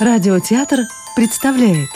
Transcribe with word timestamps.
Радиотеатр 0.00 0.86
представляет 1.16 1.88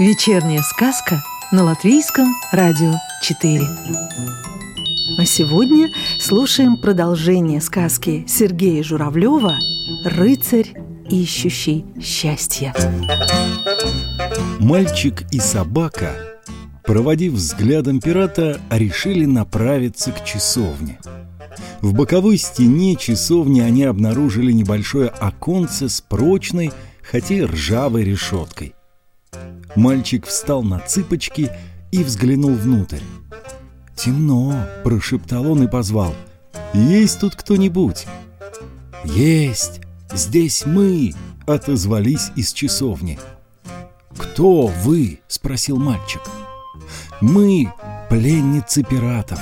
Вечерняя 0.00 0.62
сказка 0.62 1.22
на 1.52 1.62
Латвийском 1.62 2.34
радио 2.50 2.92
4 3.22 3.60
А 5.16 5.24
сегодня 5.24 5.92
слушаем 6.18 6.76
продолжение 6.76 7.60
сказки 7.60 8.24
Сергея 8.26 8.82
Журавлева 8.82 9.56
«Рыцарь, 10.04 10.74
ищущий 11.08 11.84
счастье» 12.02 12.74
Мальчик 14.58 15.22
и 15.30 15.38
собака, 15.38 16.16
проводив 16.82 17.34
взглядом 17.34 18.00
пирата, 18.00 18.60
решили 18.70 19.24
направиться 19.24 20.10
к 20.10 20.24
часовне– 20.24 20.98
в 21.80 21.94
боковой 21.94 22.36
стене 22.36 22.94
часовни 22.94 23.60
они 23.60 23.84
обнаружили 23.84 24.52
небольшое 24.52 25.08
оконце 25.08 25.88
с 25.88 26.00
прочной, 26.02 26.72
хотя 27.10 27.34
и 27.34 27.42
ржавой 27.42 28.04
решеткой. 28.04 28.74
Мальчик 29.74 30.26
встал 30.26 30.62
на 30.62 30.78
цыпочки 30.80 31.50
и 31.90 32.04
взглянул 32.04 32.52
внутрь. 32.52 33.02
«Темно»,— 33.96 34.66
прошептал 34.84 35.50
он 35.50 35.64
и 35.64 35.68
позвал. 35.68 36.14
«Есть 36.72 37.20
тут 37.20 37.34
кто-нибудь?» 37.34 38.06
«Есть! 39.04 39.80
Здесь 40.12 40.64
мы!»— 40.66 41.12
отозвались 41.46 42.30
из 42.36 42.52
часовни. 42.52 43.18
«Кто 44.16 44.66
вы?»— 44.66 45.20
спросил 45.28 45.76
мальчик. 45.78 46.22
«Мы— 47.20 47.72
пленницы 48.08 48.82
пиратов», 48.84 49.40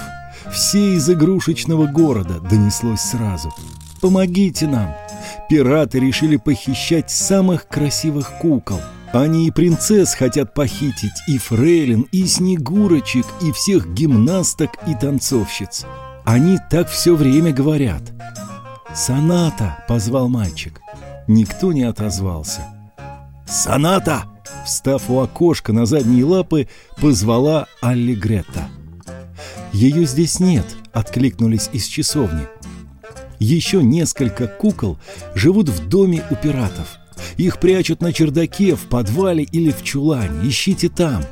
все 0.52 0.94
из 0.94 1.08
игрушечного 1.10 1.86
города 1.86 2.40
донеслось 2.40 3.00
сразу. 3.00 3.52
«Помогите 4.00 4.66
нам!» 4.66 4.94
Пираты 5.48 5.98
решили 5.98 6.36
похищать 6.36 7.10
самых 7.10 7.68
красивых 7.68 8.38
кукол. 8.38 8.80
Они 9.12 9.46
и 9.46 9.50
принцесс 9.50 10.14
хотят 10.14 10.52
похитить, 10.52 11.22
и 11.26 11.38
фрейлин, 11.38 12.02
и 12.12 12.26
снегурочек, 12.26 13.24
и 13.40 13.52
всех 13.52 13.92
гимнасток 13.94 14.70
и 14.86 14.94
танцовщиц. 14.94 15.86
Они 16.26 16.58
так 16.70 16.90
все 16.90 17.14
время 17.14 17.52
говорят. 17.52 18.02
«Соната!»— 18.94 19.82
позвал 19.88 20.28
мальчик. 20.28 20.80
Никто 21.26 21.72
не 21.72 21.84
отозвался. 21.84 22.62
«Соната!»— 23.46 24.24
встав 24.66 25.08
у 25.08 25.20
окошка 25.20 25.72
на 25.72 25.86
задние 25.86 26.24
лапы, 26.24 26.68
позвала 27.00 27.66
Алли 27.82 28.14
Гретта. 28.14 28.68
«Ее 29.72 30.04
здесь 30.04 30.40
нет»,— 30.40 30.66
откликнулись 30.92 31.70
из 31.72 31.86
часовни. 31.86 32.46
Еще 33.38 33.82
несколько 33.82 34.46
кукол 34.46 34.98
живут 35.34 35.68
в 35.68 35.88
доме 35.88 36.22
у 36.30 36.34
пиратов. 36.34 36.98
Их 37.36 37.58
прячут 37.58 38.00
на 38.00 38.12
чердаке, 38.12 38.74
в 38.74 38.82
подвале 38.82 39.44
или 39.44 39.70
в 39.70 39.82
чулане. 39.82 40.48
Ищите 40.48 40.88
там. 40.88 41.22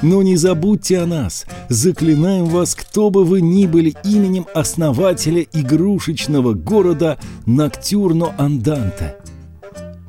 Но 0.00 0.22
не 0.22 0.36
забудьте 0.36 0.98
о 0.98 1.06
нас. 1.06 1.46
Заклинаем 1.68 2.46
вас, 2.46 2.74
кто 2.74 3.10
бы 3.10 3.24
вы 3.24 3.40
ни 3.40 3.66
были, 3.66 3.94
именем 4.04 4.46
основателя 4.54 5.44
игрушечного 5.52 6.54
города 6.54 7.18
Ноктюрно-Анданте. 7.46 9.16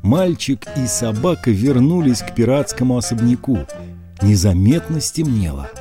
Мальчик 0.02 0.68
и 0.78 0.88
собака 0.88 1.52
вернулись 1.52 2.20
к 2.20 2.34
пиратскому 2.36 2.98
особняку. 2.98 3.60
Незаметно 4.22 5.02
стемнело.— 5.02 5.70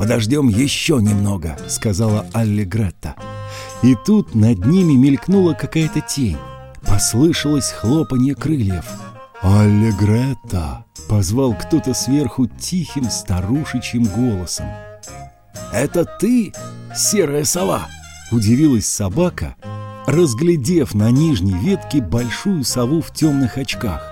«Подождем 0.00 0.48
еще 0.48 0.94
немного»,— 0.94 1.58
сказала 1.68 2.24
Алли 2.34 2.64
Гретта. 2.64 3.16
И 3.82 3.96
тут 4.04 4.34
над 4.34 4.64
ними 4.66 4.92
мелькнула 4.92 5.54
какая-то 5.54 6.00
тень. 6.00 6.36
Послышалось 6.86 7.70
хлопанье 7.70 8.34
крыльев. 8.34 8.84
«Алли 9.42 9.90
Гретта!»— 9.92 10.84
позвал 11.08 11.54
кто-то 11.54 11.94
сверху 11.94 12.46
тихим 12.46 13.10
старушечьим 13.10 14.04
голосом. 14.04 14.66
«Это 15.72 16.04
ты, 16.04 16.52
серая 16.94 17.44
сова?»— 17.44 17.88
удивилась 18.30 18.86
собака, 18.86 19.56
разглядев 20.06 20.94
на 20.94 21.10
нижней 21.10 21.54
ветке 21.54 22.02
большую 22.02 22.64
сову 22.64 23.00
в 23.00 23.12
темных 23.12 23.56
очках. 23.56 24.02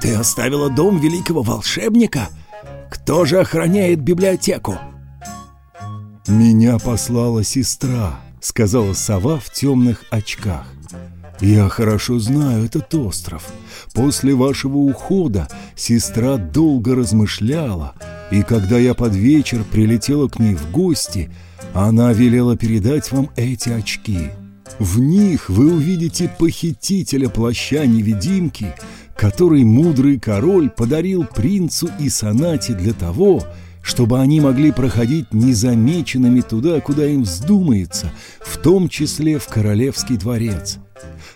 «Ты 0.00 0.14
оставила 0.14 0.70
дом 0.70 0.98
великого 0.98 1.42
волшебника?» 1.42 2.28
Кто 2.94 3.24
же 3.24 3.40
охраняет 3.40 4.00
библиотеку?» 4.00 4.78
«Меня 6.26 6.78
послала 6.78 7.44
сестра»,— 7.44 8.20
сказала 8.44 8.92
сова 8.92 9.40
в 9.40 9.50
темных 9.50 10.04
очках. 10.10 10.66
«Я 11.40 11.68
хорошо 11.68 12.18
знаю 12.18 12.66
этот 12.66 12.94
остров. 12.94 13.50
После 13.94 14.34
вашего 14.34 14.76
ухода 14.76 15.48
сестра 15.74 16.36
долго 16.36 16.94
размышляла, 16.94 17.94
и 18.30 18.42
когда 18.42 18.78
я 18.78 18.94
под 18.94 19.14
вечер 19.14 19.64
прилетела 19.64 20.28
к 20.28 20.38
ней 20.38 20.54
в 20.54 20.70
гости, 20.70 21.30
она 21.72 22.12
велела 22.12 22.56
передать 22.56 23.10
вам 23.10 23.30
эти 23.34 23.70
очки. 23.70 24.30
В 24.78 25.00
них 25.00 25.48
вы 25.48 25.74
увидите 25.74 26.30
похитителя 26.38 27.28
плаща-невидимки, 27.28 28.74
который 29.16 29.64
мудрый 29.64 30.20
король 30.20 30.68
подарил 30.68 31.24
принцу 31.24 31.88
и 31.98 32.08
сонате 32.10 32.74
для 32.74 32.92
того, 32.92 33.42
чтобы 33.84 34.18
они 34.18 34.40
могли 34.40 34.72
проходить 34.72 35.32
незамеченными 35.34 36.40
туда, 36.40 36.80
куда 36.80 37.06
им 37.06 37.22
вздумается, 37.22 38.10
в 38.40 38.56
том 38.56 38.88
числе 38.88 39.38
в 39.38 39.46
королевский 39.46 40.16
дворец. 40.16 40.78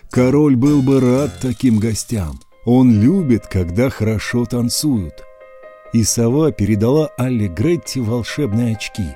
Король 0.09 0.55
был 0.55 0.81
бы 0.81 0.99
рад 0.99 1.39
таким 1.41 1.77
гостям. 1.77 2.39
Он 2.65 2.99
любит, 2.99 3.45
когда 3.45 3.91
хорошо 3.91 4.45
танцуют. 4.45 5.13
И 5.93 6.03
сова 6.03 6.51
передала 6.51 7.09
Алле 7.17 7.47
Гретти 7.47 7.99
волшебные 7.99 8.75
очки. 8.75 9.15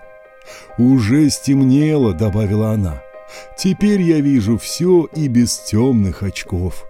«Уже 0.77 1.29
стемнело»,— 1.29 2.13
добавила 2.13 2.71
она. 2.71 3.01
«Теперь 3.57 4.01
я 4.01 4.19
вижу 4.19 4.59
все 4.59 5.07
и 5.15 5.27
без 5.27 5.57
темных 5.57 6.21
очков». 6.21 6.85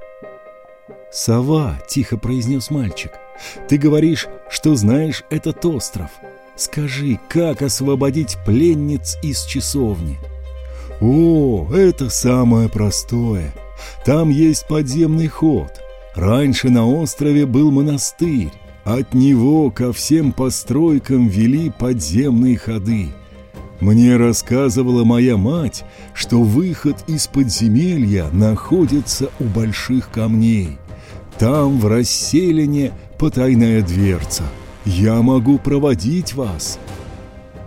«Сова»,— 1.12 1.80
тихо 1.88 2.18
произнес 2.18 2.70
мальчик,— 2.70 3.12
«ты 3.68 3.78
говоришь, 3.78 4.28
что 4.50 4.76
знаешь 4.76 5.24
этот 5.30 5.66
остров. 5.66 6.10
Скажи, 6.56 7.20
как 7.30 7.62
освободить 7.62 8.38
пленниц 8.46 9.18
из 9.24 9.44
часовни?» 9.44 10.18
«О, 11.02 11.68
это 11.74 12.10
самое 12.10 12.70
простое. 12.70 13.54
Там 14.06 14.30
есть 14.30 14.68
подземный 14.68 15.28
ход. 15.28 15.72
Раньше 16.16 16.70
на 16.70 16.88
острове 16.88 17.46
был 17.46 17.72
монастырь. 17.72 18.52
От 18.84 19.14
него 19.14 19.72
ко 19.72 19.94
всем 19.94 20.32
постройкам 20.32 21.28
вели 21.28 21.72
подземные 21.72 22.58
ходы. 22.58 23.08
Мне 23.80 24.18
рассказывала 24.18 25.04
моя 25.04 25.36
мать, 25.38 25.84
что 26.14 26.42
выход 26.42 26.98
из 27.08 27.28
подземелья 27.28 28.28
находится 28.32 29.30
у 29.40 29.46
больших 29.46 30.10
камней. 30.10 30.78
Там 31.40 31.80
в 31.80 31.88
расселине 31.88 32.92
потайная 33.24 33.82
дверца. 33.82 34.44
Я 34.84 35.22
могу 35.22 35.58
проводить 35.58 36.34
вас. 36.34 36.78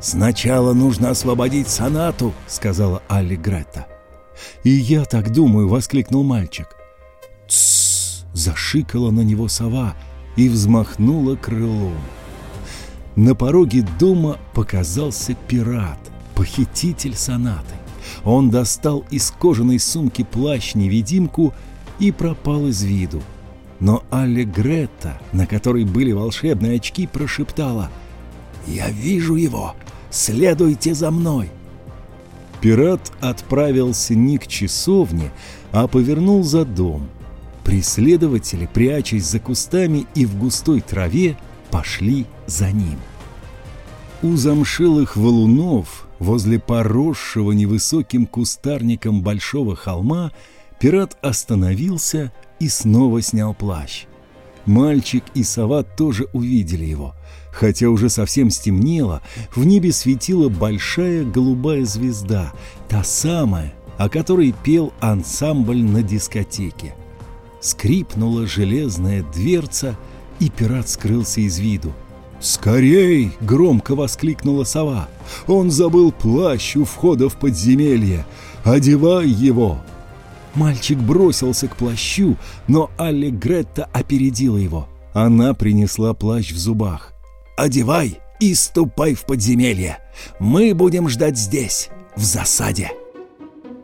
Сначала 0.02 0.74
нужно 0.74 1.08
освободить 1.08 1.68
сонату, 1.68 2.34
сказала 2.46 3.02
Алли 3.10 3.36
Гретта. 3.36 3.86
И 4.64 4.68
я 4.68 5.06
так 5.06 5.32
думаю, 5.32 5.66
воскликнул 5.66 6.24
мальчик. 6.24 6.66
Тссс, 7.48 8.26
зашикала 8.34 9.10
на 9.10 9.22
него 9.22 9.48
сова 9.48 9.94
и 10.36 10.50
взмахнула 10.50 11.36
крылом. 11.36 11.96
На 13.14 13.34
пороге 13.34 13.82
дома 13.98 14.36
показался 14.52 15.34
пират, 15.48 15.98
похититель 16.34 17.14
сонаты. 17.14 17.76
Он 18.24 18.50
достал 18.50 19.06
из 19.10 19.30
кожаной 19.30 19.78
сумки 19.78 20.22
плащ-невидимку 20.22 21.54
и 21.98 22.12
пропал 22.12 22.66
из 22.66 22.82
виду. 22.82 23.22
Но 23.80 24.04
Алле 24.10 24.44
Гретта, 24.44 25.20
на 25.32 25.46
которой 25.46 25.84
были 25.84 26.12
волшебные 26.12 26.76
очки, 26.76 27.06
прошептала 27.06 27.90
«Я 28.66 28.90
вижу 28.90 29.34
его! 29.34 29.74
Следуйте 30.10 30.94
за 30.94 31.10
мной!» 31.10 31.50
Пират 32.60 33.12
отправился 33.20 34.14
не 34.14 34.38
к 34.38 34.46
часовне, 34.46 35.30
а 35.72 35.86
повернул 35.86 36.42
за 36.42 36.64
дом. 36.64 37.08
Преследователи, 37.64 38.68
прячась 38.72 39.24
за 39.24 39.40
кустами 39.40 40.06
и 40.14 40.24
в 40.24 40.38
густой 40.38 40.80
траве, 40.80 41.36
пошли 41.70 42.26
за 42.46 42.70
ним. 42.70 42.98
У 44.22 44.36
замшилых 44.36 45.16
валунов, 45.16 46.08
возле 46.18 46.58
поросшего 46.58 47.52
невысоким 47.52 48.24
кустарником 48.26 49.22
большого 49.22 49.76
холма, 49.76 50.32
пират 50.80 51.18
остановился 51.20 52.32
и 52.60 52.68
снова 52.68 53.22
снял 53.22 53.54
плащ. 53.54 54.04
Мальчик 54.66 55.22
и 55.34 55.44
сова 55.44 55.82
тоже 55.82 56.26
увидели 56.32 56.84
его. 56.84 57.14
Хотя 57.52 57.88
уже 57.88 58.10
совсем 58.10 58.50
стемнело, 58.50 59.22
в 59.54 59.64
небе 59.64 59.92
светила 59.92 60.48
большая 60.48 61.24
голубая 61.24 61.84
звезда, 61.84 62.52
та 62.88 63.02
самая, 63.02 63.72
о 63.96 64.08
которой 64.08 64.54
пел 64.64 64.92
ансамбль 65.00 65.82
на 65.82 66.02
дискотеке. 66.02 66.94
скрипнула 67.60 68.46
железная 68.46 69.22
дверца, 69.22 69.96
и 70.38 70.50
пират 70.50 70.88
скрылся 70.88 71.40
из 71.40 71.58
виду. 71.58 71.92
«Скорей!»— 72.40 73.32
громко 73.40 73.94
воскликнула 73.94 74.64
сова. 74.64 75.08
«Он 75.46 75.70
забыл 75.70 76.12
плащ 76.12 76.76
у 76.76 76.84
входа 76.84 77.28
в 77.28 77.36
подземелье! 77.36 78.26
Одевай 78.64 79.28
его!» 79.28 79.80
Мальчик 80.56 80.98
бросился 80.98 81.68
к 81.68 81.76
плащу, 81.76 82.36
но 82.66 82.90
Алли 82.98 83.28
Гретта 83.28 83.88
опередила 83.92 84.56
его. 84.56 84.88
Она 85.12 85.52
принесла 85.54 86.14
плащ 86.14 86.50
в 86.52 86.58
зубах. 86.58 87.12
«Одевай 87.56 88.18
и 88.40 88.54
ступай 88.54 89.14
в 89.14 89.26
подземелье! 89.26 89.98
Мы 90.38 90.74
будем 90.74 91.08
ждать 91.08 91.38
здесь, 91.38 91.90
в 92.16 92.22
засаде!» 92.22 92.90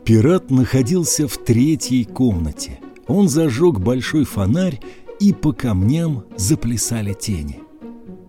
Пират 0.03 0.49
находился 0.49 1.27
в 1.27 1.37
третьей 1.37 2.05
комнате. 2.05 2.79
Он 3.07 3.29
зажег 3.29 3.79
большой 3.79 4.25
фонарь, 4.25 4.79
и 5.19 5.31
по 5.31 5.53
камням 5.53 6.25
заплясали 6.35 7.13
тени. 7.13 7.59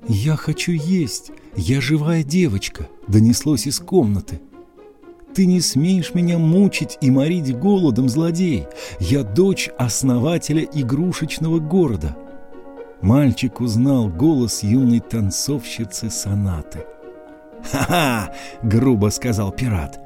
«Я 0.06 0.36
хочу 0.36 0.72
есть! 0.72 1.32
Я 1.56 1.80
живая 1.80 2.22
девочка!»— 2.22 2.88
донеслось 3.08 3.66
из 3.66 3.78
комнаты. 3.78 4.40
«Ты 5.34 5.46
не 5.46 5.60
смеешь 5.60 6.14
меня 6.14 6.38
мучить 6.38 6.96
и 7.00 7.10
морить 7.10 7.56
голодом, 7.58 8.08
злодей! 8.08 8.66
Я 9.00 9.24
дочь 9.24 9.68
основателя 9.76 10.62
игрушечного 10.62 11.58
города!» 11.58 12.16
Мальчик 13.00 13.60
узнал 13.60 14.08
голос 14.08 14.62
юной 14.62 15.00
танцовщицы 15.00 16.08
сонаты. 16.08 16.86
«Ха-ха!»— 17.70 18.32
грубо 18.62 19.08
сказал 19.08 19.50
пират. 19.50 20.00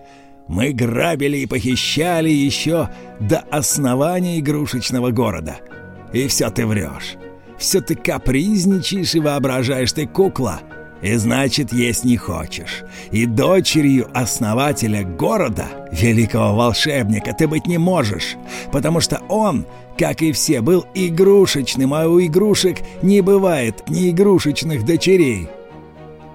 Мы 0.49 0.73
грабили 0.73 1.37
и 1.37 1.47
похищали 1.47 2.31
еще 2.31 2.89
до 3.21 3.41
основания 3.51 4.41
игрушечного 4.41 5.11
города. 5.11 5.59
И 6.15 6.27
все 6.27 6.51
ты 6.51 6.67
врешь. 6.67 7.17
Все 7.59 7.83
ты 7.83 7.95
капризничаешь 7.95 9.15
и 9.15 9.21
воображаешь 9.21 9.93
ты 9.93 10.07
кукла. 10.07 10.61
И 11.03 11.15
значит, 11.15 11.73
есть 11.73 12.05
не 12.05 12.17
хочешь. 12.17 12.85
И 13.12 13.25
дочерью 13.27 14.09
основателя 14.15 15.05
города, 15.05 15.69
великого 15.93 16.56
волшебника, 16.56 17.33
ты 17.33 17.47
быть 17.47 17.67
не 17.67 17.79
можешь, 17.79 18.37
потому 18.73 19.00
что 19.00 19.21
он, 19.29 19.65
как 19.97 20.23
и 20.23 20.33
все, 20.33 20.61
был 20.61 20.87
игрушечным, 20.95 21.95
а 21.95 22.06
у 22.09 22.21
игрушек 22.21 22.79
не 23.03 23.21
бывает 23.21 23.89
ни 23.89 24.11
игрушечных 24.11 24.85
дочерей. 24.85 25.49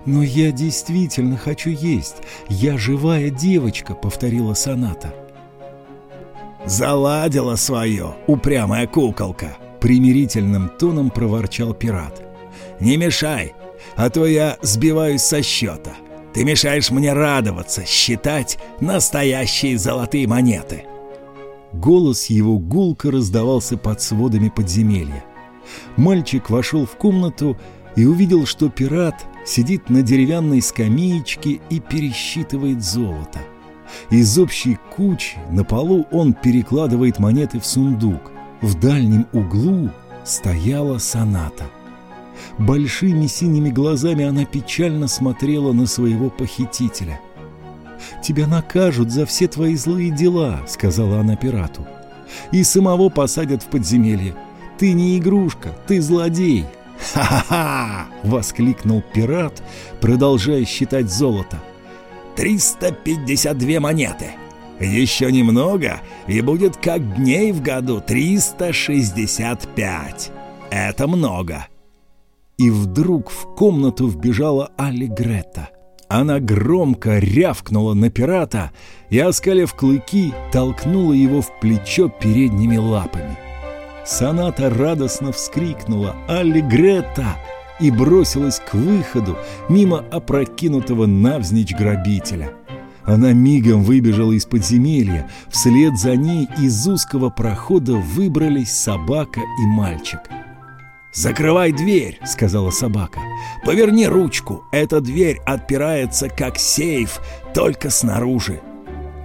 «Но 0.06 0.22
я 0.22 0.52
действительно 0.52 1.38
хочу 1.38 1.70
есть. 1.70 2.18
Я 2.50 2.78
живая 2.78 3.30
девочка»,— 3.30 3.94
повторила 4.02 4.54
Соната. 4.54 5.14
«Заладила 6.66 7.56
свое, 7.56 8.16
упрямая 8.28 8.86
куколка!»— 8.86 9.58
примирительным 9.80 10.70
тоном 10.78 11.10
проворчал 11.10 11.74
пират. 11.74 12.22
«Не 12.82 12.98
мешай, 12.98 13.54
а 13.96 14.10
то 14.10 14.26
я 14.26 14.58
сбиваюсь 14.62 15.22
со 15.22 15.42
счета. 15.42 15.94
Ты 16.34 16.44
мешаешь 16.44 16.90
мне 16.90 17.14
радоваться, 17.14 17.86
считать 17.86 18.58
настоящие 18.80 19.78
золотые 19.78 20.28
монеты». 20.28 20.86
Голос 21.74 22.28
его 22.28 22.60
гулко 22.60 23.10
раздавался 23.10 23.78
под 23.78 24.00
сводами 24.02 24.50
подземелья. 24.50 25.24
Мальчик 25.98 26.50
вошел 26.50 26.86
в 26.86 26.96
комнату 26.98 27.58
и 27.96 28.06
увидел, 28.06 28.46
что 28.46 28.70
пират 28.70 29.26
сидит 29.46 29.90
на 29.90 30.02
деревянной 30.02 30.62
скамеечке 30.62 31.62
и 31.70 31.80
пересчитывает 31.80 32.84
золото. 32.84 33.40
Из 34.10 34.38
общей 34.38 34.78
кучи 34.96 35.38
на 35.52 35.64
полу 35.64 36.06
он 36.12 36.34
перекладывает 36.34 37.20
монеты 37.20 37.60
в 37.60 37.66
сундук. 37.66 38.32
В 38.62 38.80
дальнем 38.80 39.28
углу 39.34 39.90
стояла 40.24 40.98
соната. 40.98 41.66
Большими 42.58 43.28
синими 43.28 43.70
глазами 43.70 44.26
она 44.26 44.46
печально 44.46 45.08
смотрела 45.08 45.74
на 45.74 45.86
своего 45.86 46.30
похитителя. 46.30 47.20
«Тебя 48.22 48.48
накажут 48.48 49.12
за 49.12 49.26
все 49.26 49.48
твои 49.48 49.76
злые 49.76 50.12
дела»,— 50.12 50.62
сказала 50.68 51.20
она 51.20 51.36
пирату. 51.36 51.86
«И 52.52 52.64
самого 52.64 53.10
посадят 53.10 53.64
в 53.64 53.68
подземелье. 53.68 54.36
Ты 54.78 54.94
не 54.94 55.18
игрушка, 55.18 55.76
ты 55.88 56.02
злодей, 56.02 56.66
«Ха-ха-ха!»— 57.12 58.08
воскликнул 58.24 59.04
пират, 59.14 59.62
продолжая 60.00 60.66
считать 60.66 61.12
золото. 61.12 61.62
«Триста 62.36 62.92
пятьдесят 62.92 63.58
две 63.58 63.80
монеты! 63.80 64.32
Еще 64.80 65.32
немного, 65.32 66.02
и 66.28 66.42
будет 66.42 66.78
как 66.78 67.16
дней 67.16 67.52
в 67.52 67.62
году 67.62 68.02
триста 68.02 68.74
шестьдесят 68.74 69.68
пять! 69.76 70.32
Это 70.72 71.08
много!» 71.08 71.68
И 72.58 72.70
вдруг 72.70 73.30
в 73.30 73.56
комнату 73.56 74.08
вбежала 74.08 74.72
Али 74.78 75.08
Грета. 75.08 75.70
Она 76.08 76.40
громко 76.40 77.18
рявкнула 77.18 77.94
на 77.96 78.12
пирата 78.12 78.72
и, 79.10 79.18
оскалив 79.18 79.74
клыки, 79.74 80.32
толкнула 80.52 81.14
его 81.14 81.42
в 81.42 81.60
плечо 81.60 82.08
передними 82.10 82.78
лапами. 82.78 83.38
Соната 84.06 84.70
радостно 84.70 85.32
вскрикнула 85.32 86.16
«Аллегрета!» 86.28 87.38
и 87.80 87.90
бросилась 87.90 88.60
к 88.60 88.76
выходу 88.76 89.38
мимо 89.70 90.06
опрокинутого 90.12 91.06
навзничь 91.06 91.74
грабителя. 91.74 92.52
Она 93.06 93.34
мигом 93.34 93.84
выбежала 93.84 94.32
из 94.32 94.46
подземелья, 94.46 95.30
вслед 95.50 95.98
за 95.98 96.16
ней 96.16 96.48
из 96.60 96.88
узкого 96.88 97.30
прохода 97.30 97.94
выбрались 97.94 98.72
собака 98.72 99.40
и 99.40 99.66
мальчик. 99.66 100.22
«Закрывай 101.14 101.72
дверь»,— 101.72 102.20
сказала 102.26 102.72
собака. 102.72 103.20
«Поверни 103.64 104.08
ручку, 104.08 104.64
эта 104.72 105.00
дверь 105.00 105.40
отпирается 105.46 106.28
как 106.28 106.58
сейф, 106.58 107.22
только 107.54 107.92
снаружи». 107.92 108.62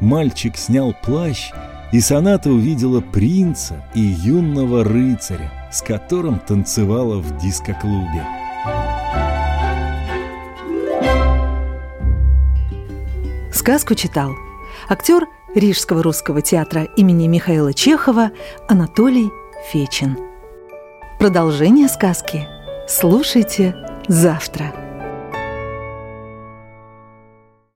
Мальчик 0.00 0.56
снял 0.56 0.94
плащ 1.02 1.50
и 1.90 2.00
Соната 2.00 2.50
увидела 2.50 3.00
принца 3.00 3.87
и 3.94 4.00
юного 4.00 4.85
рыцаря, 4.85 5.50
с 5.73 5.81
которым 5.81 6.38
танцевала 6.38 7.17
в 7.17 7.38
дискоклубе. 7.38 8.25
Сказку 13.50 13.94
читал 13.94 14.35
актер 14.88 15.26
Рижского 15.55 16.02
русского 16.02 16.43
театра 16.43 16.85
имени 16.97 17.26
Михаила 17.26 17.73
Чехова 17.73 18.30
Анатолий 18.68 19.30
Фечин. 19.73 20.27
Продолжение 21.18 21.88
сказки 21.88 22.46
слушайте 22.87 23.75
завтра. 24.06 24.88